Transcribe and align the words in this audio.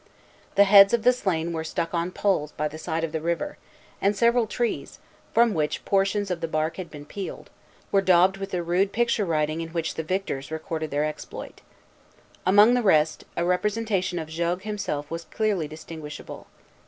The 0.55 0.63
heads 0.63 0.95
of 0.95 1.03
the 1.03 1.13
slain 1.13 1.53
were 1.53 1.63
stuck 1.63 1.93
on 1.93 2.09
poles 2.09 2.53
by 2.53 2.67
the 2.67 2.79
side 2.79 3.03
of 3.03 3.11
the 3.11 3.21
river; 3.21 3.59
and 4.01 4.15
several 4.17 4.47
trees, 4.47 4.97
from 5.31 5.53
which 5.53 5.85
portions 5.85 6.31
of 6.31 6.41
the 6.41 6.47
bark 6.47 6.77
had 6.77 6.89
been 6.89 7.05
peeled, 7.05 7.51
were 7.91 8.01
daubed 8.01 8.37
with 8.37 8.49
the 8.49 8.63
rude 8.63 8.93
picture 8.93 9.25
writing 9.25 9.61
in 9.61 9.69
which 9.69 9.93
the 9.93 10.01
victors 10.03 10.49
recorded 10.49 10.89
their 10.89 11.05
exploit. 11.05 11.61
Among 12.47 12.73
the 12.73 12.81
rest, 12.81 13.25
a 13.37 13.45
representation 13.45 14.17
of 14.17 14.27
Jogues 14.27 14.63
himself 14.63 15.11
was 15.11 15.25
clearly 15.25 15.67
distinguishable. 15.67 16.47